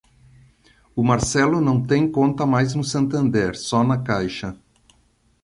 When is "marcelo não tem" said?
1.03-2.11